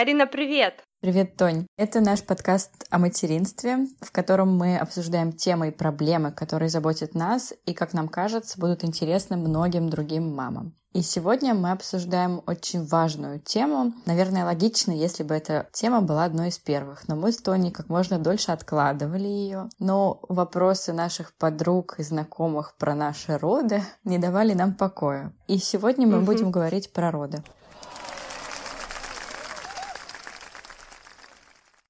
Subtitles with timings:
[0.00, 0.82] Карина, привет!
[1.02, 1.66] Привет, Тонь.
[1.76, 7.52] Это наш подкаст о материнстве, в котором мы обсуждаем темы и проблемы, которые заботят нас
[7.66, 10.74] и, как нам кажется, будут интересны многим другим мамам.
[10.94, 13.92] И сегодня мы обсуждаем очень важную тему.
[14.06, 17.06] Наверное, логично, если бы эта тема была одной из первых.
[17.06, 19.68] Но мы с Тони как можно дольше откладывали ее.
[19.78, 25.34] Но вопросы наших подруг и знакомых про наши роды не давали нам покоя.
[25.46, 26.24] И сегодня мы угу.
[26.26, 27.42] будем говорить про роды.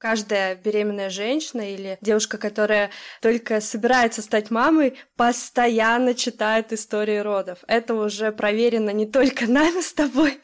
[0.00, 2.88] Каждая беременная женщина или девушка, которая
[3.20, 7.58] только собирается стать мамой, постоянно читает истории родов.
[7.66, 10.40] Это уже проверено не только нами с тобой,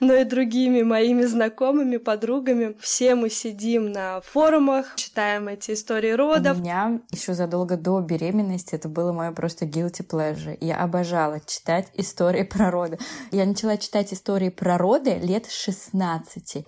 [0.00, 2.76] но и другими моими знакомыми, подругами.
[2.78, 6.58] Все мы сидим на форумах, читаем эти истории родов.
[6.58, 10.58] У меня еще задолго до беременности это было мое просто guilty pleasure.
[10.60, 12.98] Я обожала читать истории про роды.
[13.30, 16.66] Я начала читать истории про роды лет 16.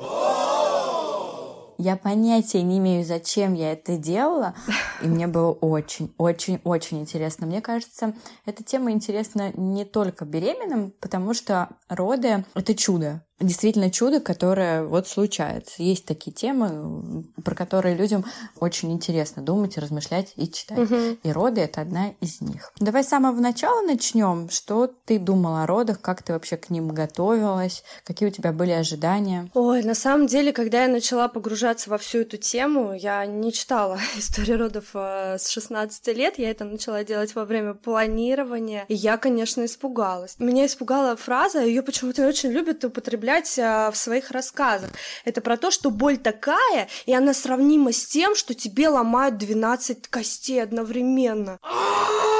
[1.85, 4.55] Я понятия не имею, зачем я это делала,
[5.03, 7.45] и мне было очень, очень, очень интересно.
[7.45, 8.15] Мне кажется,
[8.47, 15.09] эта тема интересна не только беременным, потому что роды— это чудо действительно чудо, которое вот
[15.09, 15.83] случается.
[15.83, 18.25] Есть такие темы, про которые людям
[18.61, 20.79] очень интересно думать, размышлять и читать.
[20.79, 21.19] Угу.
[21.23, 22.73] И роды это одна из них.
[22.79, 24.48] Давай с самого начала начнем.
[24.51, 28.73] Что ты думала о родах, как ты вообще к ним готовилась, какие у тебя были
[28.73, 29.51] ожидания?
[29.55, 33.98] Ой, на самом деле, когда я начала погружаться во всю эту тему, я не читала
[34.17, 39.17] историю родов э, с 16 лет, я это начала делать во время планирования, и я,
[39.17, 40.37] конечно, испугалась.
[40.39, 44.91] Меня испугала фраза, ее почему-то очень любят употреблять употреблять а, в своих рассказах.
[45.25, 50.09] Это про то, что боль такая, и она сравнима с тем, что тебе ломают 12
[50.09, 51.59] костей одновременно.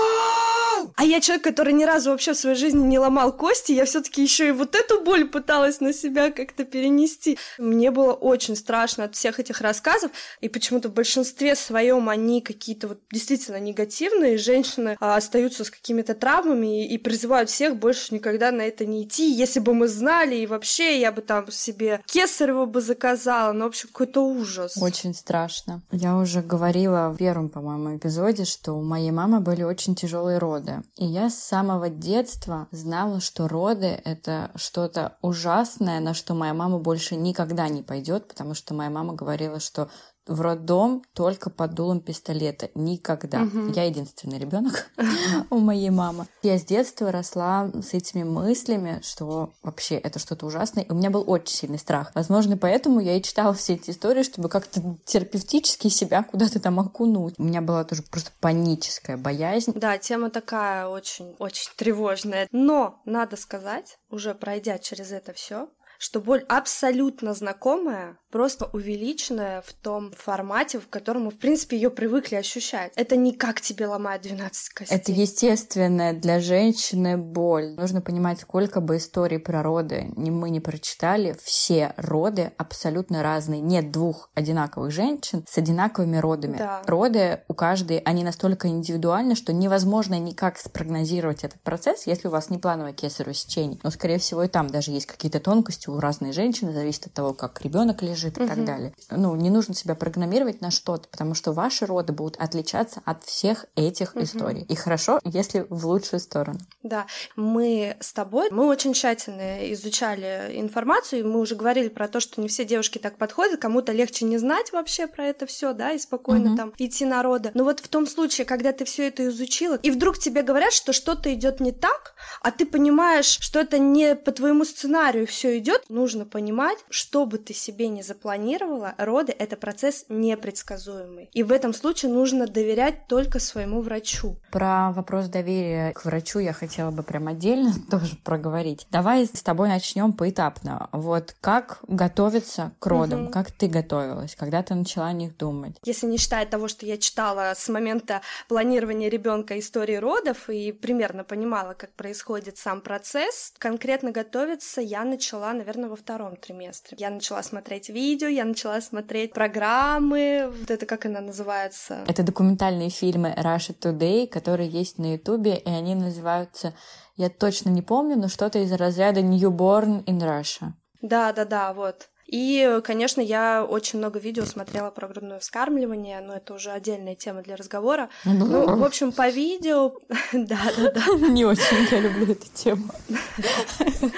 [1.03, 4.23] А я человек, который ни разу вообще в своей жизни не ломал кости, я все-таки
[4.23, 7.41] еще и вот эту боль пыталась на себя как-то перенести.
[7.59, 12.87] Мне было очень страшно от всех этих рассказов, и почему-то в большинстве своем они какие-то
[12.87, 14.39] вот действительно негативные.
[14.39, 19.03] Женщины а, остаются с какими-то травмами и, и призывают всех больше никогда на это не
[19.03, 19.29] идти.
[19.29, 23.69] Если бы мы знали, и вообще я бы там себе кесарево бы заказала, ну, в
[23.71, 24.77] общем, какой-то ужас.
[24.81, 25.83] Очень страшно.
[25.91, 30.81] Я уже говорила в первом, по-моему, эпизоде, что у моей мамы были очень тяжелые роды.
[30.97, 36.79] И я с самого детства знала, что роды— это что-то ужасное, на что моя мама
[36.79, 39.89] больше никогда не пойдет, потому что моя мама говорила, что
[40.27, 42.71] в роддом только под дулом пистолета.
[42.75, 43.43] Никогда.
[43.43, 43.73] Угу.
[43.75, 44.91] Я единственный ребенок
[45.51, 46.27] у моей мамы.
[46.43, 50.85] Я с детства росла с этими мыслями, что вообще это что-то ужасное.
[50.85, 52.13] И у меня был очень сильный страх.
[52.15, 57.35] Возможно, поэтому я и читала все эти истории, чтобы как-то терапевтически себя куда-то там окунуть.
[57.39, 59.73] У меня была тоже просто паническая боязнь.
[59.75, 62.49] Да, тема такая очень-очень тревожная.
[62.53, 65.69] Но, надо сказать, уже пройдя через это все,
[66.03, 71.91] что боль абсолютно знакомая, просто увеличенная в том формате, в котором мы, в принципе, ее
[71.91, 72.93] привыкли ощущать.
[72.97, 74.97] Это не как тебе ломают 12 костей.
[74.97, 77.75] Это естественная для женщины боль.
[77.77, 83.61] Нужно понимать, сколько бы историй про роды мы не прочитали, все роды абсолютно разные.
[83.61, 86.59] Нет двух одинаковых женщин с одинаковыми родами.
[86.59, 86.83] Да.
[86.85, 92.51] Роды у каждой, они настолько индивидуальны, что невозможно никак спрогнозировать этот процесс, если у вас
[92.51, 93.79] не плановое кесарево сечение.
[93.85, 97.33] Но, скорее всего, и там даже есть какие-то тонкости у разной женщины, зависит от того,
[97.33, 98.49] как ребенок лежит и угу.
[98.49, 98.95] так далее.
[99.11, 103.67] Ну, не нужно себя программировать на что-то, потому что ваши роды будут отличаться от всех
[103.77, 104.25] этих угу.
[104.25, 104.63] историй.
[104.69, 106.59] И хорошо, если в лучшую сторону.
[106.83, 112.21] Да, мы с тобой, мы очень тщательно изучали информацию, и мы уже говорили про то,
[112.21, 115.93] что не все девушки так подходят, кому-то легче не знать вообще про это все, да,
[115.93, 116.57] и спокойно угу.
[116.57, 117.51] там идти на роды.
[117.55, 120.93] Но вот в том случае, когда ты все это изучила, и вдруг тебе говорят, что
[120.93, 125.82] что-то идет не так, а ты понимаешь, что это не по твоему сценарию все идет,
[125.89, 131.29] нужно понимать, что бы ты себе не запланировала, роды— это процесс непредсказуемый.
[131.33, 134.37] И в этом случае нужно доверять только своему врачу.
[134.51, 138.87] Про вопрос доверия к врачу я хотела бы прям отдельно тоже проговорить.
[138.91, 140.89] Давай с тобой начнем поэтапно.
[140.93, 143.25] Вот как готовиться к родам?
[143.25, 143.33] Угу.
[143.33, 144.37] Как ты готовилась?
[144.37, 145.77] Когда ты начала о них думать?
[145.85, 151.25] Если не считать того, что я читала с момента планирования ребенка истории родов и примерно
[151.25, 156.97] понимала, как происходит сам процесс, конкретно готовиться я начала, наверное, наверное, во втором триместре.
[157.01, 162.05] Я начала смотреть видео, я начала смотреть программы, вот это как она называется?
[162.07, 166.75] Это документальные фильмы Russia Today, которые есть на Ютубе, и они называются,
[167.17, 170.73] я точно не помню, но что-то из разряда Newborn in Russia.
[171.01, 172.09] Да, да, да, вот.
[172.27, 177.43] И, конечно, я очень много видео смотрела про грудное вскармливание, но это уже отдельная тема
[177.43, 178.09] для разговора.
[178.25, 179.93] Ну, в общем, по видео...
[180.33, 181.29] Да, да, да.
[181.29, 182.85] Не очень я люблю эту тему.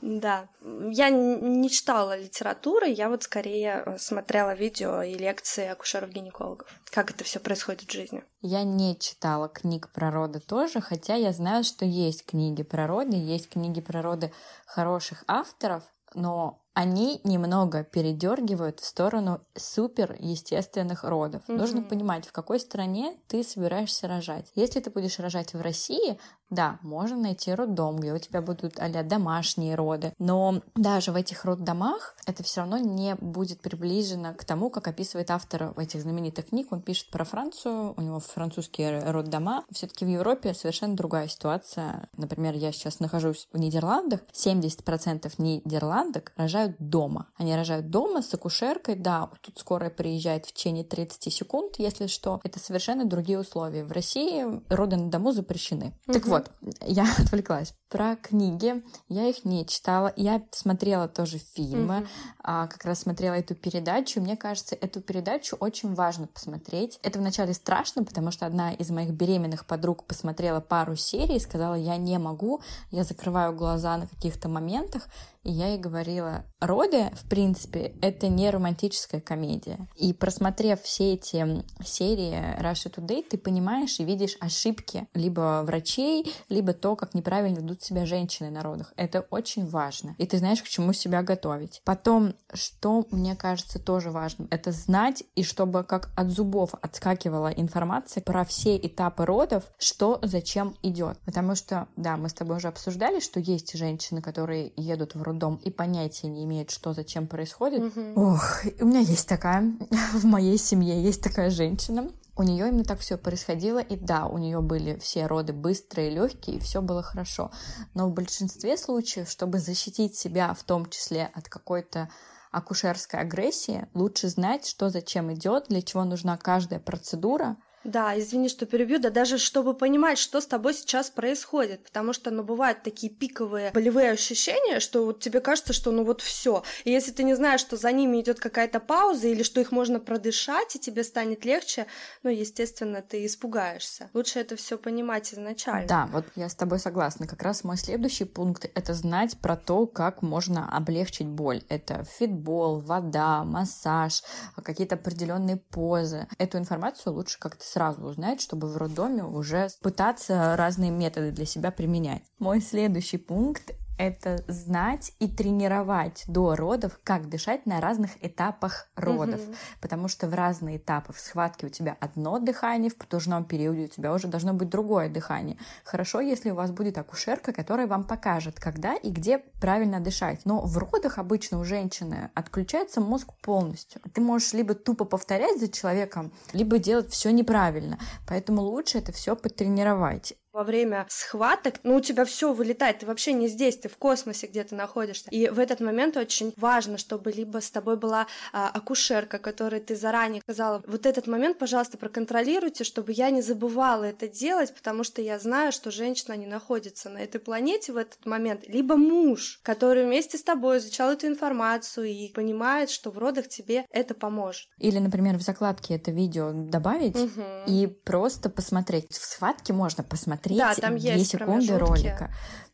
[0.00, 6.68] Да, я не читала литературы, я вот скорее э, смотрела видео и лекции акушеров-гинекологов.
[6.90, 8.22] Как это все происходит в жизни?
[8.40, 13.16] Я не читала книг про роды тоже, хотя я знаю, что есть книги про роды,
[13.16, 14.32] есть книги про роды
[14.66, 15.82] хороших авторов,
[16.14, 21.42] но они немного передергивают в сторону супер естественных родов.
[21.48, 21.56] Mm-hmm.
[21.56, 24.52] Нужно понимать, в какой стране ты собираешься рожать.
[24.54, 28.88] Если ты будешь рожать в России, да, можно найти роддом, где у тебя будут а
[29.02, 34.70] домашние роды, но даже в этих роддомах это все равно не будет приближено к тому,
[34.70, 36.68] как описывает автор этих знаменитых книг.
[36.70, 39.64] Он пишет про Францию, у него французские роддома.
[39.72, 42.08] Все-таки в Европе совершенно другая ситуация.
[42.16, 47.26] Например, я сейчас нахожусь в Нидерландах, 70% нидерландок рожают дома.
[47.36, 52.40] Они рожают дома с акушеркой, да, тут скорая приезжает в течение 30 секунд, если что.
[52.44, 53.84] Это совершенно другие условия.
[53.84, 55.94] В России роды на дому запрещены.
[56.06, 56.12] Угу.
[56.12, 56.50] Так вот, вот,
[56.80, 57.74] я отвлеклась.
[57.88, 58.82] Про книги.
[59.08, 60.12] Я их не читала.
[60.16, 62.06] Я смотрела тоже фильмы.
[62.44, 62.68] Mm-hmm.
[62.68, 64.20] Как раз смотрела эту передачу.
[64.20, 66.98] Мне кажется, эту передачу очень важно посмотреть.
[67.02, 71.74] Это вначале страшно, потому что одна из моих беременных подруг посмотрела пару серий и сказала,
[71.74, 75.08] я не могу, я закрываю глаза на каких-то моментах.
[75.44, 79.78] И я ей говорила, роды, в принципе, это не романтическая комедия.
[79.96, 86.72] И просмотрев все эти серии Russia Today, ты понимаешь и видишь ошибки либо врачей, либо
[86.72, 88.92] то, как неправильно ведут себя женщины на родах.
[88.96, 90.14] Это очень важно.
[90.18, 91.80] И ты знаешь, к чему себя готовить.
[91.84, 98.22] Потом, что мне кажется тоже важным, это знать, и чтобы как от зубов отскакивала информация
[98.22, 101.18] про все этапы родов, что зачем идет.
[101.24, 105.56] Потому что, да, мы с тобой уже обсуждали, что есть женщины, которые едут в роддом
[105.64, 107.82] и понятия не имеет, что зачем происходит.
[107.82, 108.20] Угу.
[108.20, 109.72] Ох, у меня есть такая,
[110.12, 112.10] в моей семье есть такая женщина.
[112.38, 116.56] У нее именно так все происходило, и да, у нее были все роды быстрые, легкие,
[116.56, 117.50] и все было хорошо.
[117.94, 122.08] Но в большинстве случаев, чтобы защитить себя, в том числе от какой-то
[122.52, 128.66] акушерской агрессии, лучше знать, что зачем идет, для чего нужна каждая процедура, да, извини, что
[128.66, 133.12] перебью, да даже чтобы понимать, что с тобой сейчас происходит, потому что, ну, бывают такие
[133.12, 136.62] пиковые болевые ощущения, что вот тебе кажется, что ну вот все.
[136.84, 140.00] И если ты не знаешь, что за ними идет какая-то пауза или что их можно
[140.00, 141.86] продышать, и тебе станет легче,
[142.22, 144.10] ну, естественно, ты испугаешься.
[144.14, 145.86] Лучше это все понимать изначально.
[145.86, 147.26] Да, вот я с тобой согласна.
[147.26, 151.62] Как раз мой следующий пункт— это знать про то, как можно облегчить боль.
[151.68, 154.22] Это фитбол, вода, массаж,
[154.62, 156.26] какие-то определенные позы.
[156.38, 161.70] Эту информацию лучше как-то сразу узнать, чтобы в роддоме уже пытаться разные методы для себя
[161.70, 162.22] применять.
[162.38, 169.40] Мой следующий пункт это знать и тренировать до родов, как дышать на разных этапах родов.
[169.40, 169.54] Угу.
[169.80, 173.88] Потому что в разные этапы в схватке у тебя одно дыхание, в потужном периоде у
[173.88, 175.58] тебя уже должно быть другое дыхание.
[175.84, 180.42] Хорошо, если у вас будет акушерка, которая вам покажет, когда и где правильно дышать.
[180.44, 184.00] Но в родах обычно у женщины отключается мозг полностью.
[184.14, 187.98] Ты можешь либо тупо повторять за человеком, либо делать все неправильно.
[188.28, 193.32] Поэтому лучше это все потренировать во время схваток, ну, у тебя все вылетает, ты вообще
[193.32, 195.30] не здесь, ты в космосе где-то находишься.
[195.30, 199.94] И в этот момент очень важно, чтобы либо с тобой была а, акушерка, которой ты
[199.94, 205.22] заранее сказала, вот этот момент, пожалуйста, проконтролируйте, чтобы я не забывала это делать, потому что
[205.22, 210.06] я знаю, что женщина не находится на этой планете в этот момент, либо муж, который
[210.06, 214.66] вместе с тобой изучал эту информацию и понимает, что в родах тебе это поможет.
[214.78, 217.44] Или, например, в закладке это видео добавить угу.
[217.68, 219.06] и просто посмотреть.
[219.12, 222.30] В схватке можно посмотреть смотреть да, там 2 есть секунды ролика.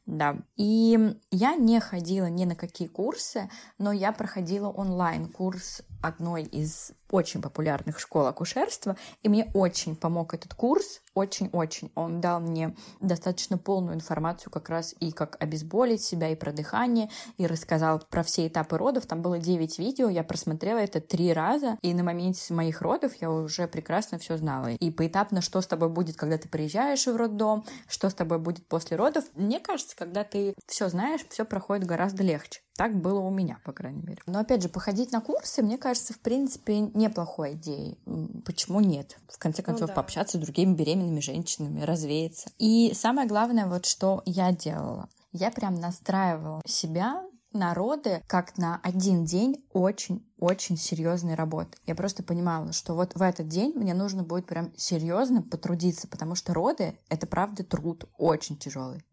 [0.07, 0.37] Да.
[0.57, 0.99] И
[1.31, 7.41] я не ходила ни на какие курсы, но я проходила онлайн курс одной из очень
[7.41, 11.93] популярных школ акушерства, и мне очень помог этот курс, очень-очень.
[11.95, 17.09] Он дал мне достаточно полную информацию как раз и как обезболить себя, и про дыхание,
[17.39, 19.07] и рассказал про все этапы родов.
[19.07, 23.31] Там было 9 видео, я просмотрела это три раза, и на моменте моих родов я
[23.31, 24.73] уже прекрасно все знала.
[24.73, 28.67] И поэтапно, что с тобой будет, когда ты приезжаешь в роддом, что с тобой будет
[28.67, 29.25] после родов.
[29.35, 32.64] Мне кажется, когда ты все знаешь, все проходит гораздо легче.
[32.77, 34.21] Так было у меня, по крайней мере.
[34.27, 37.99] Но опять же, походить на курсы, мне кажется, в принципе, неплохой идеей.
[38.45, 39.17] Почему нет?
[39.29, 39.95] В конце ну концов, ну, да.
[39.95, 42.51] пообщаться с другими беременными женщинами, развеяться.
[42.59, 45.09] И самое главное, вот что я делала.
[45.33, 51.79] Я прям настраивала себя на роды как на один день очень-очень серьезной работы.
[51.87, 56.35] Я просто понимала, что вот в этот день мне нужно будет прям серьезно потрудиться, потому
[56.35, 59.05] что роды— это правда труд очень тяжелый.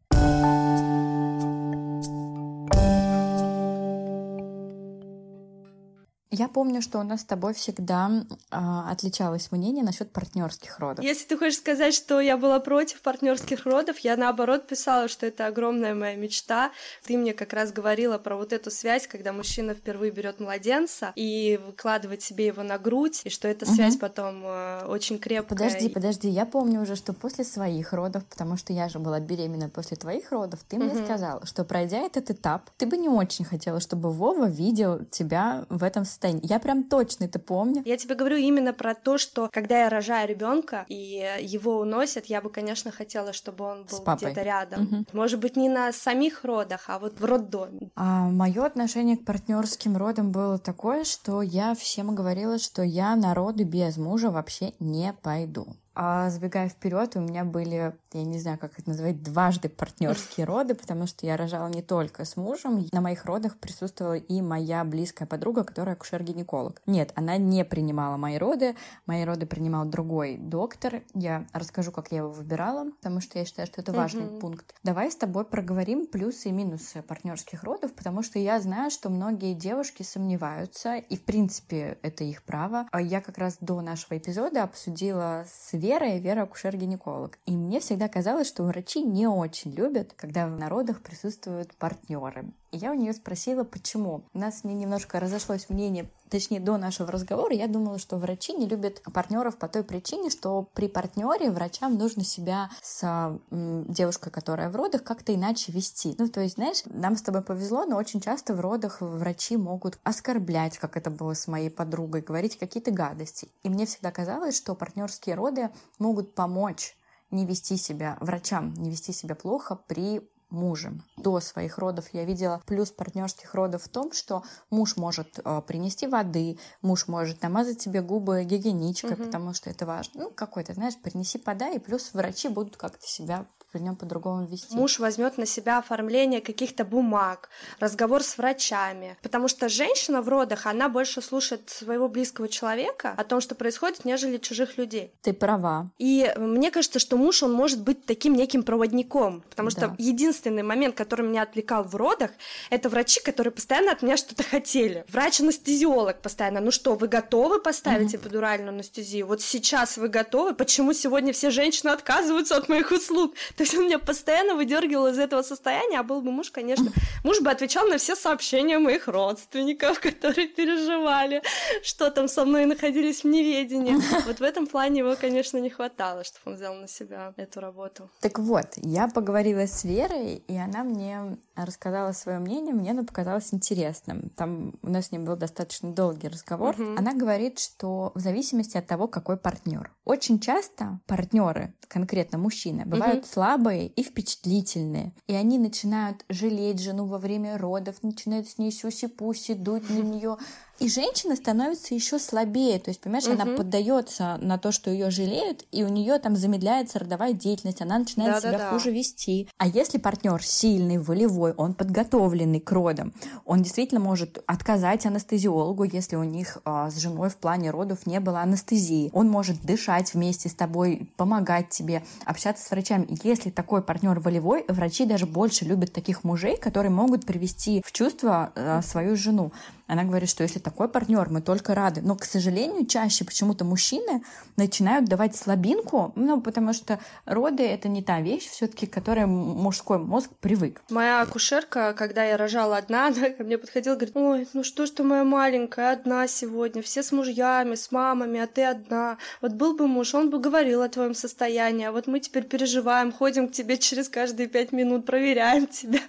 [6.33, 8.55] Я помню, что у нас с тобой всегда э,
[8.89, 11.03] отличалось мнение насчет партнерских родов.
[11.03, 15.47] Если ты хочешь сказать, что я была против партнерских родов, я наоборот писала, что это
[15.47, 16.71] огромная моя мечта.
[17.03, 21.59] Ты мне как раз говорила про вот эту связь, когда мужчина впервые берет младенца и
[21.65, 24.01] выкладывает себе его на грудь, и что эта связь угу.
[24.01, 25.57] потом э, очень крепкая.
[25.57, 29.67] Подожди, подожди, я помню уже, что после своих родов, потому что я же была беременна
[29.67, 30.85] после твоих родов, ты угу.
[30.85, 35.65] мне сказала, что пройдя этот этап, ты бы не очень хотела, чтобы Вова видел тебя
[35.67, 36.47] в этом состоянии состоянии.
[36.47, 37.81] Я прям точно это помню.
[37.85, 42.41] Я тебе говорю именно про то, что когда я рожаю ребенка и его уносят, я
[42.41, 44.83] бы, конечно, хотела, чтобы он был где-то рядом.
[44.83, 45.05] Угу.
[45.13, 47.91] Может быть, не на самих родах, а вот в роддоме.
[47.95, 53.33] А мое отношение к партнерским родам было такое, что я всем говорила, что я на
[53.33, 55.67] роды без мужа вообще не пойду.
[55.93, 60.74] А забегая вперед, у меня были, я не знаю, как это называть, дважды партнерские роды,
[60.74, 62.88] потому что я рожала не только с мужем.
[62.91, 66.81] На моих родах присутствовала и моя близкая подруга, которая акушер-гинеколог.
[66.86, 68.75] Нет, она не принимала мои роды.
[69.05, 71.01] Мои роды принимал другой доктор.
[71.13, 74.39] Я расскажу, как я его выбирала, потому что я считаю, что это важный mm-hmm.
[74.39, 74.75] пункт.
[74.83, 79.53] Давай с тобой проговорим плюсы и минусы партнерских родов, потому что я знаю, что многие
[79.53, 82.88] девушки сомневаются, и в принципе это их право.
[82.91, 87.38] А я как раз до нашего эпизода обсудила с Вера, и Вера акушер-гинеколог.
[87.45, 92.53] И мне всегда казалось, что врачи не очень любят, когда в народах присутствуют партнеры.
[92.71, 94.23] Я у нее спросила, почему.
[94.33, 98.65] У нас не немножко разошлось мнение, точнее, до нашего разговора, я думала, что врачи не
[98.65, 104.75] любят партнеров по той причине, что при партнере врачам нужно себя с девушкой, которая в
[104.77, 106.15] родах, как-то иначе вести.
[106.17, 109.99] Ну, то есть, знаешь, нам с тобой повезло, но очень часто в родах врачи могут
[110.03, 113.49] оскорблять, как это было с моей подругой, говорить какие-то гадости.
[113.63, 116.95] И мне всегда казалось, что партнерские роды могут помочь
[117.31, 121.03] не вести себя, врачам не вести себя плохо при мужем.
[121.17, 126.08] До своих родов я видела плюс партнерских родов в том, что муж может э, принести
[126.08, 129.24] воды, муж может намазать тебе губы гигиеничкой, угу.
[129.24, 130.24] потому что это важно.
[130.24, 133.46] Ну, какой-то, знаешь, принеси, подай, и плюс врачи будут как-то себя
[133.77, 134.75] нем по-другому вести.
[134.75, 137.49] Муж возьмет на себя оформление каких-то бумаг,
[137.79, 143.23] разговор с врачами, потому что женщина в родах, она больше слушает своего близкого человека о
[143.23, 145.13] том, что происходит, нежели чужих людей.
[145.21, 145.89] Ты права.
[145.97, 149.71] И мне кажется, что муж, он может быть таким неким проводником, потому да.
[149.71, 152.31] что единственный момент, который меня отвлекал в родах,
[152.69, 155.05] это врачи, которые постоянно от меня что-то хотели.
[155.09, 158.17] Врач-анестезиолог постоянно, ну что, вы готовы поставить mm-hmm.
[158.17, 159.27] эпидуральную анестезию?
[159.27, 160.53] Вот сейчас вы готовы?
[160.53, 163.35] Почему сегодня все женщины отказываются от моих услуг?
[163.62, 166.91] То есть он меня постоянно выдергивал из этого состояния, а был бы муж, конечно,
[167.24, 171.44] муж бы отвечал на все сообщения моих родственников, которые переживали,
[171.84, 173.98] что там со мной находились в неведении.
[174.25, 178.10] Вот в этом плане его, конечно, не хватало, чтобы он взял на себя эту работу.
[178.20, 183.53] Так вот, я поговорила с Верой, и она мне рассказала свое мнение, мне оно показалось
[183.53, 184.32] интересным.
[184.36, 186.74] Там у нас с ней был достаточно долгий разговор.
[186.74, 186.96] Угу.
[186.98, 189.91] Она говорит, что в зависимости от того, какой партнер.
[190.03, 193.27] Очень часто партнеры, конкретно мужчины, бывают угу.
[193.27, 193.50] слабые
[193.88, 195.13] и впечатлительные.
[195.27, 200.38] И они начинают жалеть жену во время родов, начинают с ней сюси-пуси, дуть на нее,
[200.81, 202.79] и женщина становится еще слабее.
[202.79, 203.33] То есть, понимаешь, угу.
[203.39, 208.00] она поддается на то, что ее жалеют, и у нее там замедляется родовая деятельность, она
[208.00, 209.47] начинает да, себя да, хуже вести.
[209.57, 213.13] А если партнер сильный, волевой, он подготовленный к родам,
[213.45, 218.19] он действительно может отказать анестезиологу, если у них а, с женой в плане родов не
[218.19, 219.11] было анестезии.
[219.13, 223.07] Он может дышать вместе с тобой, помогать тебе, общаться с врачами.
[223.23, 228.51] Если такой партнер волевой, врачи даже больше любят таких мужей, которые могут привести в чувство
[228.55, 229.51] а, свою жену.
[229.91, 232.00] Она говорит, что если такой партнер, мы только рады.
[232.01, 234.24] Но, к сожалению, чаще почему-то мужчины
[234.55, 239.98] начинают давать слабинку, ну, потому что роды— это не та вещь все-таки, к которой мужской
[239.98, 240.81] мозг привык.
[240.89, 244.91] Моя акушерка, когда я рожала одна, она ко мне подходила, говорит, ой, ну что ж
[244.91, 249.17] ты моя маленькая, одна сегодня, все с мужьями, с мамами, а ты одна.
[249.41, 253.12] Вот был бы муж, он бы говорил о твоем состоянии, а вот мы теперь переживаем,
[253.12, 256.00] ходим к тебе через каждые пять минут, проверяем тебя.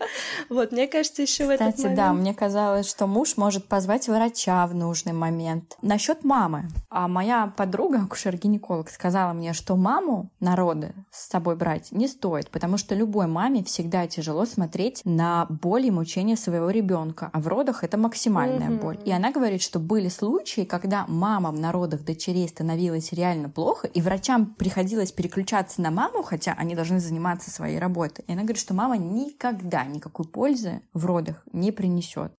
[0.48, 1.96] Вот, мне кажется, еще в этот момент...
[1.96, 5.78] да, мне казалось, что муж может позвать врача в нужный момент.
[5.80, 6.68] Насчет мамы.
[6.90, 12.76] А моя подруга, акушер-гинеколог, сказала мне, что маму народы с собой брать не стоит, потому
[12.76, 17.82] что любой маме всегда тяжело смотреть на боль и мучения своего ребенка, а в родах
[17.82, 18.82] это максимальная mm-hmm.
[18.82, 18.98] боль.
[19.06, 24.02] И она говорит, что были случаи, когда мамам на родах дочерей становилось реально плохо, и
[24.02, 28.22] врачам приходилось переключаться на маму, хотя они должны заниматься своей работой.
[28.28, 32.34] И она говорит, что мама никогда никакой пользы в родах не принесет.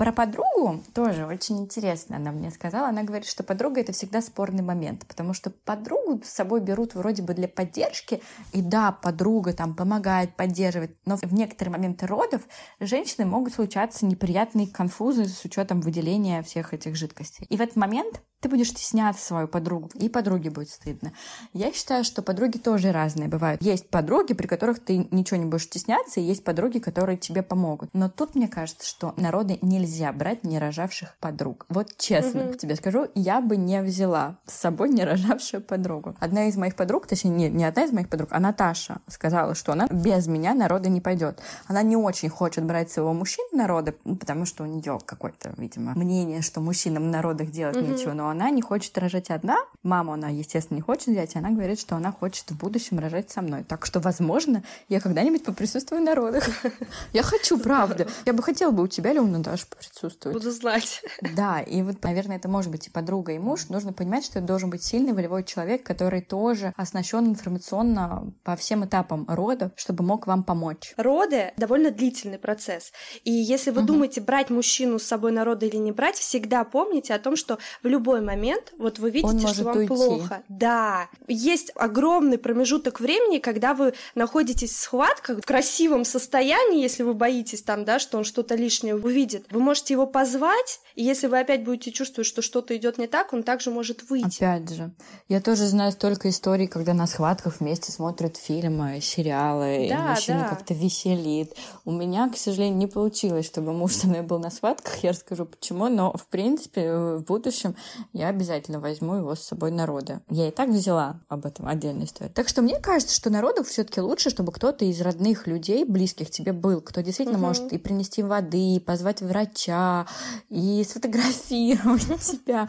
[0.00, 2.88] Про подругу тоже очень интересно она мне сказала.
[2.88, 7.20] Она говорит, что подруга— это всегда спорный момент, потому что подругу с собой берут вроде
[7.22, 8.22] бы для поддержки,
[8.54, 12.40] и да, подруга там помогает, поддерживает, но в некоторые моменты родов
[12.80, 17.44] женщины могут случаться неприятные конфузы с учетом выделения всех этих жидкостей.
[17.50, 21.12] И в этот момент ты будешь стесняться свою подругу, и подруге будет стыдно.
[21.52, 23.62] Я считаю, что подруги тоже разные бывают.
[23.62, 27.90] Есть подруги, при которых ты ничего не будешь стесняться, и есть подруги, которые тебе помогут.
[27.92, 31.66] Но тут мне кажется, что народы нельзя брать не рожавших подруг.
[31.68, 32.54] Вот честно угу.
[32.54, 36.16] тебе скажу, я бы не взяла с собой не рожавшую подругу.
[36.18, 39.72] Одна из моих подруг, точнее, не, не одна из моих подруг, а Наташа сказала, что
[39.72, 41.40] она без меня народа не пойдет.
[41.66, 46.40] Она не очень хочет брать своего мужчину народа, потому что у нее какое-то, видимо, мнение,
[46.40, 47.86] что мужчинам на родах делать угу.
[47.86, 49.58] нечего, но она не хочет рожать одна.
[49.82, 53.30] Маму она, естественно, не хочет взять, и она говорит, что она хочет в будущем рожать
[53.30, 53.64] со мной.
[53.64, 56.48] Так что, возможно, я когда-нибудь поприсутствую на родах.
[57.12, 58.06] Я хочу, правда.
[58.24, 60.36] Я бы хотела бы у тебя у Наташи присутствовать.
[60.36, 61.02] Буду знать.
[61.36, 63.68] Да, и вот, наверное, это может быть и подруга, и муж.
[63.68, 68.84] Нужно понимать, что это должен быть сильный волевой человек, который тоже оснащен информационно по всем
[68.84, 70.94] этапам рода, чтобы мог вам помочь.
[70.96, 72.92] Роды— довольно длительный процесс.
[73.24, 73.88] И если вы угу.
[73.88, 77.58] думаете, брать мужчину с собой на роды или не брать, всегда помните о том, что
[77.82, 79.88] в любой момент, вот вы видите, что вам уйти.
[79.88, 80.42] плохо.
[80.48, 81.08] Да.
[81.28, 87.62] Есть огромный промежуток времени, когда вы находитесь в схватках в красивом состоянии, если вы боитесь
[87.62, 89.46] там, да, что он что-то лишнее увидит.
[89.50, 93.32] Вы можете его позвать, и если вы опять будете чувствовать, что что-то идет не так,
[93.32, 94.36] он также может выйти.
[94.36, 94.90] Опять же.
[95.30, 100.40] Я тоже знаю столько историй, когда на схватках вместе смотрят фильмы, сериалы, да, и мужчина
[100.40, 100.48] да.
[100.50, 101.54] как-то веселит.
[101.86, 105.02] У меня, к сожалению, не получилось, чтобы муж со мной был на схватках.
[105.02, 107.76] Я расскажу почему, но, в принципе, в будущем
[108.12, 110.20] я обязательно возьму его с собой народа.
[110.28, 112.34] Я и так взяла об этом отдельную историю.
[112.34, 116.52] Так что мне кажется, что народу все-таки лучше, чтобы кто-то из родных людей, близких тебе
[116.52, 117.46] был, кто действительно угу.
[117.46, 120.06] может и принести воды, и позвать врача,
[120.50, 122.68] и сфотографировать тебя.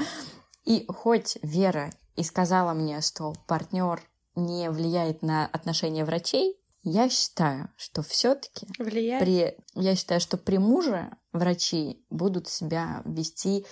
[0.65, 4.01] И хоть Вера и сказала мне, что партнер
[4.35, 8.67] не влияет на отношения врачей, я считаю, что все-таки
[9.19, 13.65] при, я считаю, что при муже врачи будут себя вести,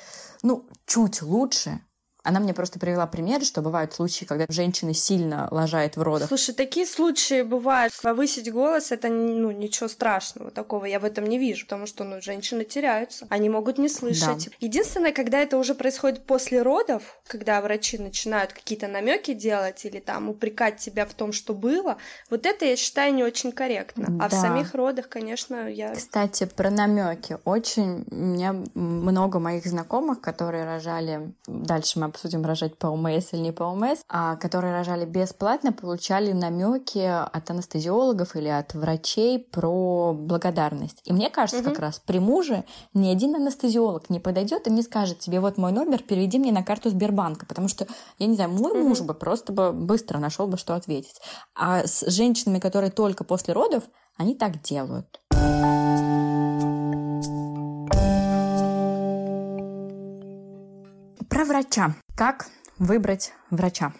[0.43, 1.81] ну, чуть лучше,
[2.23, 6.27] она мне просто привела пример, что бывают случаи, когда женщина сильно лажает в родах.
[6.27, 7.93] Слушай, такие случаи бывают.
[8.01, 12.21] Повысить голос— это ну, ничего страшного такого я в этом не вижу, потому что ну,
[12.21, 13.25] женщины теряются.
[13.29, 14.45] Они могут не слышать.
[14.45, 14.55] Да.
[14.59, 20.29] Единственное, когда это уже происходит после родов, когда врачи начинают какие-то намеки делать или там
[20.29, 21.97] упрекать тебя в том, что было,
[22.29, 24.05] вот это я считаю не очень корректно.
[24.09, 24.25] Да.
[24.25, 25.93] А в самих родах, конечно, я...
[25.95, 27.37] Кстати, про намеки.
[27.45, 31.33] Очень у меня много моих знакомых, которые рожали...
[31.47, 36.31] Дальше мы обсудим, рожать по ОМС или не по ОМС, а которые рожали бесплатно, получали
[36.31, 41.01] намеки от анестезиологов или от врачей про благодарность.
[41.05, 41.69] И мне кажется, угу.
[41.69, 45.71] как раз при муже ни один анестезиолог не подойдет и не скажет тебе, вот мой
[45.71, 48.89] номер, переведи мне на карту Сбербанка, потому что, я не знаю, мой угу.
[48.89, 51.21] муж бы просто бы быстро нашел бы, что ответить.
[51.55, 53.83] А с женщинами, которые только после родов,
[54.17, 55.19] они так делают.
[61.39, 61.95] Про врача.
[62.17, 62.47] Как
[62.79, 63.93] выбрать врача?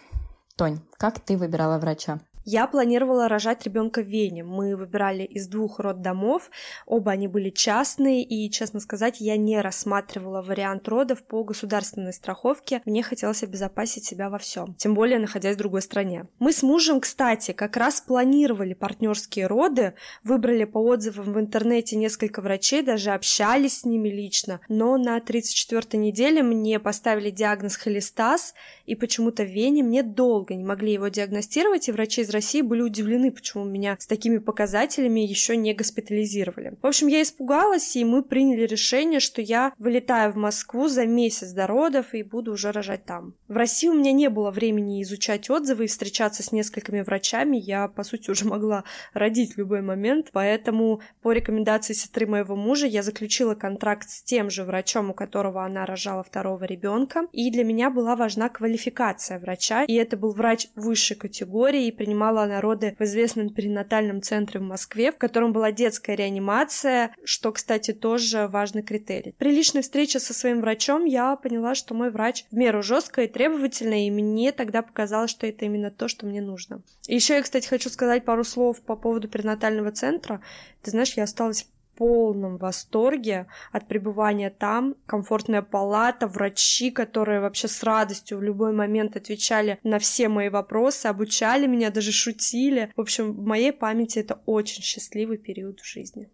[0.56, 2.20] Тонь, как ты выбирала врача?
[2.44, 4.42] Я планировала рожать ребенка в Вене.
[4.44, 6.50] Мы выбирали из двух роддомов,
[6.86, 12.80] оба они были частные, и, честно сказать, я не рассматривала вариант родов по государственной страховке.
[12.86, 16.28] Мне хотелось обезопасить себя во всем, тем более находясь в другой стране.
[16.38, 19.92] Мы с мужем, кстати, как раз планировали партнерские роды,
[20.24, 25.98] выбрали по отзывам в интернете несколько врачей, даже общались с ними лично, но на 34-й
[25.98, 28.54] неделе мне поставили диагноз холестаз,
[28.86, 32.80] и почему-то в Вене мне долго не могли его диагностировать, и врачи из России были
[32.80, 36.76] удивлены, почему меня с такими показателями еще не госпитализировали.
[36.80, 41.50] В общем, я испугалась, и мы приняли решение, что я вылетаю в Москву за месяц
[41.50, 43.34] до родов и буду уже рожать там.
[43.48, 47.56] В России у меня не было времени изучать отзывы и встречаться с несколькими врачами.
[47.56, 52.86] Я, по сути, уже могла родить в любой момент, поэтому по рекомендации сестры моего мужа
[52.86, 57.26] я заключила контракт с тем же врачом, у которого она рожала второго ребенка.
[57.32, 62.19] И для меня была важна квалификация врача, и это был врач высшей категории и принимал
[62.20, 67.92] принимала народы в известном перинатальном центре в Москве, в котором была детская реанимация, что, кстати,
[67.94, 69.34] тоже важный критерий.
[69.38, 73.28] При личной встрече со своим врачом я поняла, что мой врач в меру жесткая и
[73.28, 76.82] требовательная, и мне тогда показалось, что это именно то, что мне нужно.
[77.06, 80.42] Еще я, кстати, хочу сказать пару слов по поводу перинатального центра.
[80.82, 81.68] Ты знаешь, я осталась
[82.00, 84.94] полном восторге от пребывания там.
[85.04, 91.08] Комфортная палата, врачи, которые вообще с радостью в любой момент отвечали на все мои вопросы,
[91.08, 92.90] обучали меня, даже шутили.
[92.96, 96.30] В общем, в моей памяти это очень счастливый период в жизни.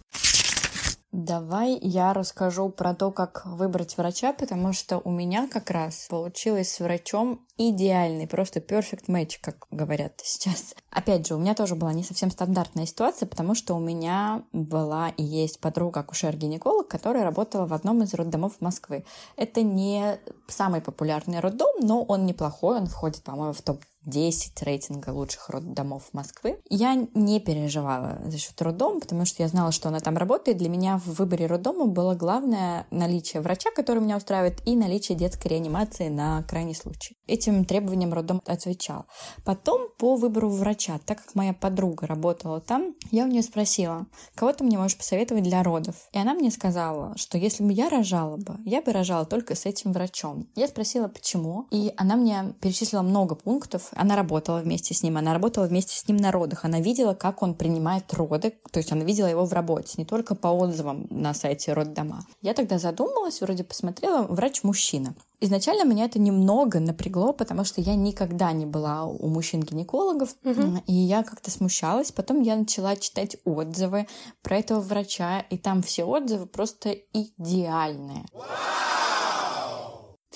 [1.12, 6.70] Давай я расскажу про то, как выбрать врача, потому что у меня как раз получилось
[6.72, 10.74] с врачом идеальный, просто perfect match, как говорят сейчас.
[10.90, 15.10] Опять же, у меня тоже была не совсем стандартная ситуация, потому что у меня была
[15.10, 19.04] и есть подруга акушер-гинеколог, которая работала в одном из роддомов Москвы.
[19.36, 25.10] Это не самый популярный роддом, но он неплохой, он входит, по-моему, в топ 10 рейтинга
[25.10, 26.58] лучших роддомов Москвы.
[26.70, 30.58] Я не переживала за счет роддома, потому что я знала, что она там работает.
[30.58, 35.48] Для меня в выборе роддома было главное наличие врача, который меня устраивает, и наличие детской
[35.48, 37.16] реанимации на крайний случай.
[37.26, 39.06] Этим требованиям роддом отвечал.
[39.44, 44.52] Потом по выбору врача, так как моя подруга работала там, я у нее спросила, кого
[44.52, 45.96] ты мне можешь посоветовать для родов?
[46.12, 49.66] И она мне сказала, что если бы я рожала бы, я бы рожала только с
[49.66, 50.48] этим врачом.
[50.54, 55.32] Я спросила, почему, и она мне перечислила много пунктов, она работала вместе с ним, она
[55.32, 59.04] работала вместе с ним на родах, она видела, как он принимает роды, то есть она
[59.04, 62.26] видела его в работе, не только по отзывам на сайте роддома.
[62.42, 65.14] Я тогда задумалась, вроде посмотрела, врач-мужчина.
[65.38, 70.82] Изначально меня это немного напрягло, потому что я никогда не была у мужчин-гинекологов, угу.
[70.86, 72.10] и я как-то смущалась.
[72.10, 74.06] Потом я начала читать отзывы
[74.42, 78.24] про этого врача, и там все отзывы просто идеальные.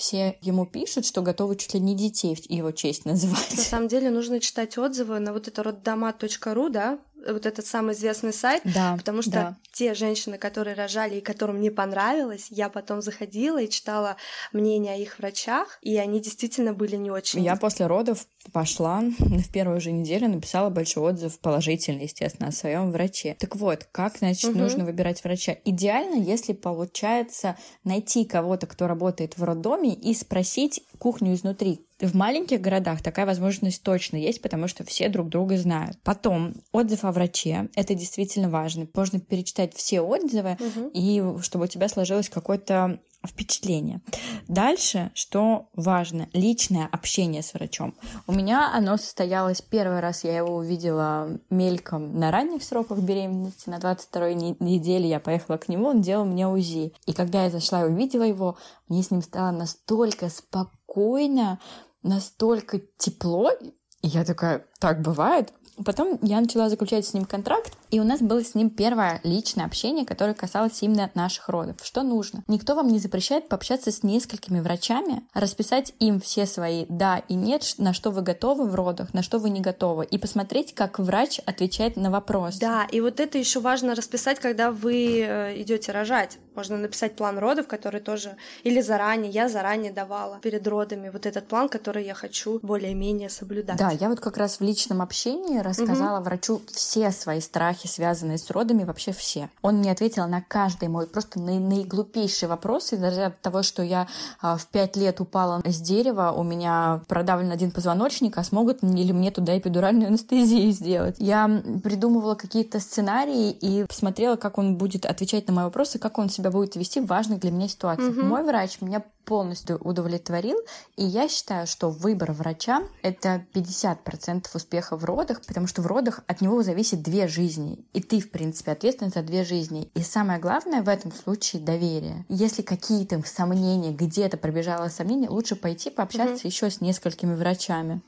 [0.00, 3.50] Все ему пишут, что готовы чуть ли не детей в его честь называть.
[3.54, 8.32] На самом деле нужно читать отзывы на вот это роддома.ру, да, вот этот самый известный
[8.32, 9.56] сайт, да, потому что да.
[9.72, 14.16] те женщины, которые рожали и которым не понравилось, я потом заходила и читала
[14.52, 17.42] мнения о их врачах, и они действительно были не очень.
[17.42, 22.90] Я после родов пошла в первую же неделю написала большой отзыв положительный, естественно, о своем
[22.90, 23.36] враче.
[23.38, 24.58] Так вот, как значит угу.
[24.58, 25.56] нужно выбирать врача?
[25.64, 32.60] Идеально, если получается найти кого-то, кто работает в роддоме, и спросить кухню изнутри, в маленьких
[32.60, 35.98] городах такая возможность точно есть, потому что все друг друга знают.
[36.02, 37.68] Потом отзыв о враче.
[37.74, 38.86] Это действительно важно.
[38.94, 40.90] Можно перечитать все отзывы, угу.
[40.92, 44.00] и чтобы у тебя сложилось какое-то впечатление.
[44.48, 47.94] Дальше, что важно, личное общение с врачом.
[48.26, 53.78] У меня оно состоялось первый раз, я его увидела мельком на ранних сроках беременности, на
[53.78, 56.94] 22-й неделе я поехала к нему, он делал мне УЗИ.
[57.06, 58.56] И когда я зашла и увидела его,
[58.88, 61.60] мне с ним стало настолько спокойно,
[62.02, 65.52] настолько тепло, и я такая, так бывает?
[65.84, 69.64] Потом я начала заключать с ним контракт, и у нас было с ним первое личное
[69.64, 71.76] общение, которое касалось именно наших родов.
[71.82, 72.42] Что нужно?
[72.46, 77.74] Никто вам не запрещает пообщаться с несколькими врачами, расписать им все свои «да» и «нет»,
[77.78, 81.40] на что вы готовы в родах, на что вы не готовы, и посмотреть, как врач
[81.46, 82.56] отвечает на вопрос.
[82.56, 86.38] Да, и вот это еще важно расписать, когда вы э, идете рожать.
[86.54, 88.36] Можно написать план родов, который тоже...
[88.64, 93.76] Или заранее, я заранее давала перед родами вот этот план, который я хочу более-менее соблюдать.
[93.76, 96.24] Да, я вот как раз в личном общении рассказала угу.
[96.24, 99.50] врачу все свои страхи, связанные с родами, вообще все.
[99.62, 104.06] Он мне ответил на каждый мой просто на наиглупейший вопрос, из-за того, что я
[104.40, 109.12] а, в пять лет упала с дерева, у меня продавлен один позвоночник, а смогут ли
[109.12, 111.16] мне туда эпидуральную анестезию сделать?
[111.18, 116.28] Я придумывала какие-то сценарии и посмотрела, как он будет отвечать на мои вопросы, как он
[116.28, 118.16] себя будет вести в важных для меня ситуациях.
[118.16, 118.26] Угу.
[118.26, 120.56] Мой врач меня полностью удовлетворил,
[120.96, 126.20] и я считаю, что выбор врача— это 50% успеха в родах, потому что в родах
[126.26, 129.90] от него зависит две жизни, и ты, в принципе, ответственен за две жизни.
[129.94, 132.24] И самое главное в этом случае— доверие.
[132.28, 136.50] Если какие-то сомнения, где-то пробежало сомнение, лучше пойти пообщаться mm-hmm.
[136.50, 138.00] еще с несколькими врачами.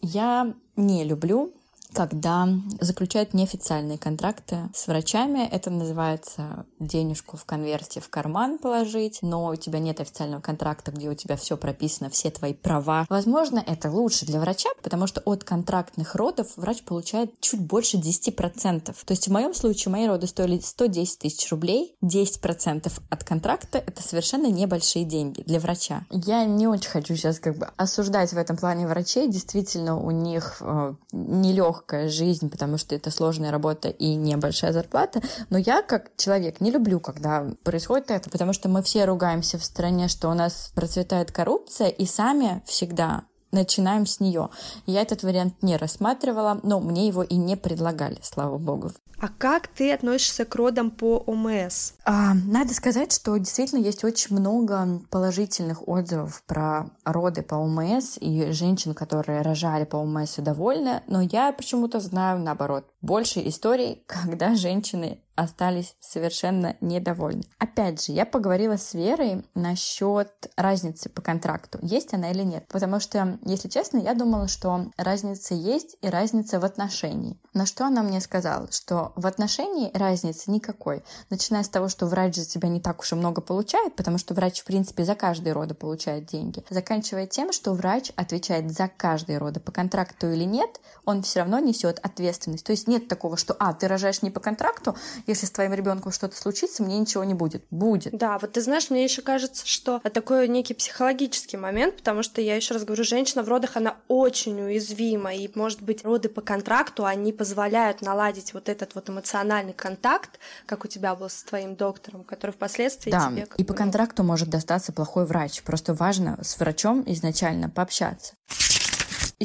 [0.00, 1.52] Я не люблю
[1.94, 2.48] когда
[2.80, 5.48] заключают неофициальные контракты с врачами.
[5.50, 11.08] Это называется денежку в конверте в карман положить, но у тебя нет официального контракта, где
[11.08, 13.06] у тебя все прописано, все твои права.
[13.08, 18.84] Возможно, это лучше для врача, потому что от контрактных родов врач получает чуть больше 10%.
[18.84, 24.02] То есть в моем случае мои роды стоили 110 тысяч рублей, 10% от контракта— это
[24.02, 26.04] совершенно небольшие деньги для врача.
[26.10, 29.28] Я не очень хочу сейчас как бы осуждать в этом плане врачей.
[29.28, 35.20] Действительно, у них э, нелегкая легкая жизнь, потому что это сложная работа и небольшая зарплата.
[35.50, 39.64] Но я, как человек, не люблю, когда происходит это, потому что мы все ругаемся в
[39.64, 44.50] стране, что у нас процветает коррупция, и сами всегда начинаем с нее.
[44.86, 48.92] Я этот вариант не рассматривала, но мне его и не предлагали, слава богу.
[49.18, 51.92] А как ты относишься к родам по ОМС?
[52.04, 58.50] А, надо сказать, что действительно есть очень много положительных отзывов про роды по ОМС и
[58.50, 62.84] женщин, которые рожали по ОМС и довольны, но я почему-то знаю наоборот.
[63.00, 67.42] Больше историй, когда женщины остались совершенно недовольны.
[67.58, 72.66] Опять же, я поговорила с Верой насчет разницы по контракту, есть она или нет.
[72.68, 77.38] Потому что, если честно, я думала, что разница есть и разница в отношении.
[77.52, 81.02] На что она мне сказала, что в отношении разницы никакой.
[81.30, 84.34] Начиная с того, что врач за тебя не так уж и много получает, потому что
[84.34, 86.64] врач, в принципе, за каждый роды получает деньги.
[86.70, 91.58] Заканчивая тем, что врач отвечает за каждый роды по контракту или нет, он все равно
[91.58, 92.64] несет ответственность.
[92.64, 96.12] То есть нет такого, что, а, ты рожаешь не по контракту, если с твоим ребенком
[96.12, 97.64] что-то случится, мне ничего не будет.
[97.70, 98.16] Будет.
[98.16, 102.40] Да, вот ты знаешь, мне еще кажется, что это такой некий психологический момент, потому что
[102.40, 106.40] я еще раз говорю, женщина в родах, она очень уязвима, и, может быть, роды по
[106.40, 111.76] контракту, они позволяют наладить вот этот вот эмоциональный контакт, как у тебя был с твоим
[111.76, 113.46] доктором, который впоследствии да, тебе...
[113.56, 115.62] и по контракту может достаться плохой врач.
[115.62, 118.34] Просто важно с врачом изначально пообщаться.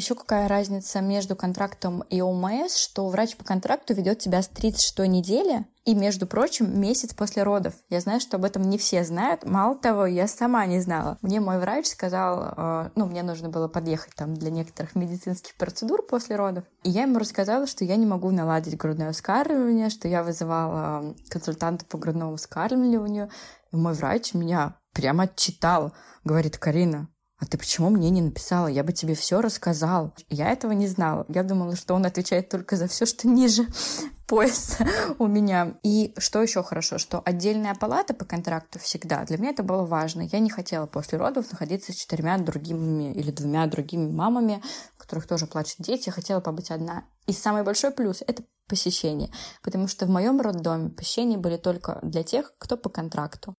[0.00, 5.00] Еще какая разница между контрактом и ОМС, что врач по контракту ведет тебя с 36
[5.00, 7.74] недели и, между прочим, месяц после родов.
[7.90, 9.44] Я знаю, что об этом не все знают.
[9.44, 11.18] Мало того, я сама не знала.
[11.20, 16.00] Мне мой врач сказал, э, ну, мне нужно было подъехать там для некоторых медицинских процедур
[16.06, 16.64] после родов.
[16.82, 21.84] И я ему рассказала, что я не могу наладить грудное вскармливание, что я вызывала консультанта
[21.84, 23.28] по грудному вскармливанию.
[23.70, 25.92] И мой врач меня прямо отчитал.
[26.24, 28.66] Говорит, Карина, а ты почему мне не написала?
[28.66, 30.12] Я бы тебе все рассказал.
[30.28, 31.24] Я этого не знала.
[31.28, 33.66] Я думала, что он отвечает только за все, что ниже
[34.26, 34.86] пояса
[35.18, 35.78] у меня.
[35.82, 39.24] И что еще хорошо, что отдельная палата по контракту всегда.
[39.24, 40.28] Для меня это было важно.
[40.30, 44.62] Я не хотела после родов находиться с четырьмя другими или двумя другими мамами,
[44.96, 46.08] у которых тоже плачут дети.
[46.08, 47.04] Я хотела побыть одна.
[47.26, 49.30] И самый большой плюс— это посещение.
[49.62, 53.54] Потому что в моем роддоме посещения были только для тех, кто по контракту.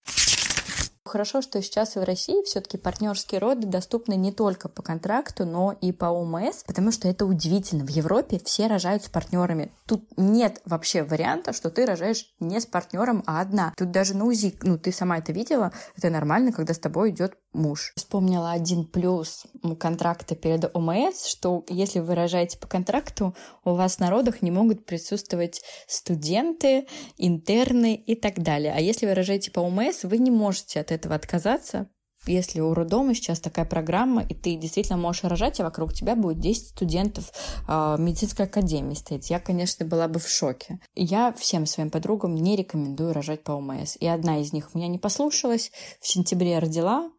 [1.04, 5.92] Хорошо, что сейчас в России все-таки партнерские роды доступны не только по контракту, но и
[5.92, 7.84] по ОМС, потому что это удивительно.
[7.84, 9.72] В Европе все рожают с партнерами.
[9.88, 13.74] Тут нет вообще варианта, что ты рожаешь не с партнером, а одна.
[13.76, 17.36] Тут даже на УЗИ, ну ты сама это видела, это нормально, когда с тобой идет
[17.54, 17.94] муж.
[17.96, 19.46] Вспомнила один плюс
[19.80, 24.86] контракта перед ОМС, что если вы рожаете по контракту, у вас на родах не могут
[24.86, 26.88] присутствовать студенты,
[27.18, 28.74] интерны и так далее.
[28.76, 31.90] А если вы рожаете по ОМС, вы не можете от этого отказаться,
[32.26, 36.40] если у роддома сейчас такая программа, и ты действительно можешь рожать, а вокруг тебя будет
[36.40, 37.32] 10 студентов
[37.68, 40.80] э, медицинской академии стоять, я, конечно, была бы в шоке.
[40.96, 43.98] Я всем своим подругам не рекомендую рожать по ОМС.
[44.00, 47.10] И одна из них меня не послушалась, в сентябре родила,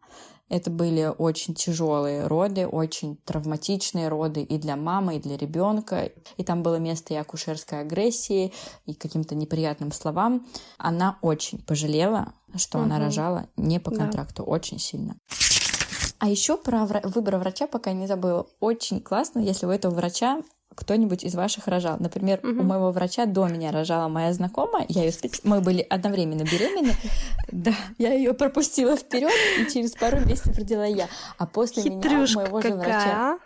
[0.49, 6.11] это были очень тяжелые роды, очень травматичные роды и для мамы, и для ребенка.
[6.37, 8.53] И там было место и акушерской агрессии,
[8.85, 10.45] и каким-то неприятным словам.
[10.77, 12.85] Она очень пожалела, что угу.
[12.85, 14.51] она рожала не по контракту, да.
[14.51, 15.15] очень сильно.
[16.19, 18.47] А еще про выбор врача пока не забыла.
[18.59, 20.41] Очень классно, если у этого врача
[20.75, 21.97] кто-нибудь из ваших рожал.
[21.99, 22.61] Например, угу.
[22.61, 26.93] у моего врача до меня рожала моя знакомая, я ее мы были одновременно беременны,
[27.51, 31.07] да, я ее пропустила вперед, и через пару месяцев родила я.
[31.37, 33.39] А после Хитрюшка меня у моего же врача...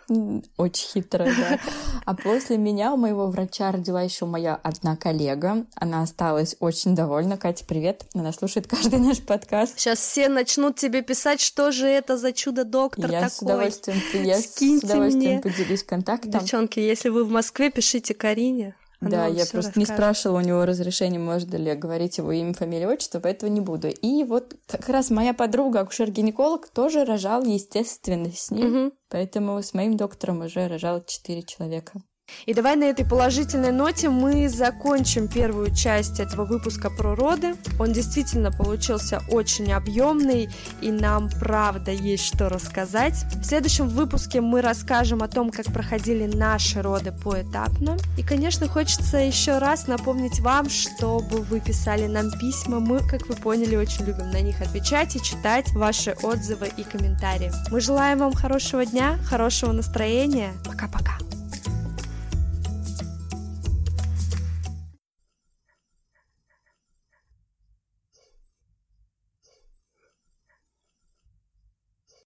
[0.56, 1.58] Очень хитрая, да.
[2.04, 5.66] А после меня у моего врача родила еще моя одна коллега.
[5.74, 7.36] Она осталась очень довольна.
[7.36, 8.04] Катя, привет.
[8.14, 9.78] Она слушает каждый наш подкаст.
[9.78, 13.30] Сейчас все начнут тебе писать, что же это за чудо-доктор я такой.
[13.30, 15.40] С удовольствием, я Скиньте с удовольствием мне.
[15.40, 16.30] поделюсь контактом.
[16.30, 18.76] Девчонки, если вы вы в Москве, пишите Карине.
[19.00, 19.76] Она да, я просто расскажет.
[19.76, 23.88] не спрашивала у него разрешения, можно ли говорить его имя, фамилию, отчество, поэтому не буду.
[23.88, 28.86] И вот как раз моя подруга, акушер-гинеколог, тоже рожал, естественно, с ним.
[28.86, 28.92] Угу.
[29.08, 32.02] Поэтому с моим доктором уже рожал четыре человека.
[32.46, 37.54] И давай на этой положительной ноте мы закончим первую часть этого выпуска про роды.
[37.78, 40.48] Он действительно получился очень объемный,
[40.80, 43.24] и нам правда есть что рассказать.
[43.34, 47.96] В следующем выпуске мы расскажем о том, как проходили наши роды поэтапно.
[48.16, 52.80] И, конечно, хочется еще раз напомнить вам, чтобы вы писали нам письма.
[52.80, 57.52] Мы, как вы поняли, очень любим на них отвечать и читать ваши отзывы и комментарии.
[57.70, 60.52] Мы желаем вам хорошего дня, хорошего настроения.
[60.64, 61.18] Пока-пока.